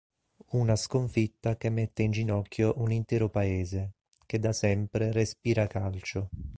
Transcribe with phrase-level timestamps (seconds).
[0.53, 6.27] Una sconfitta che mette in ginocchio un intero paese, che da sempre respira calcio.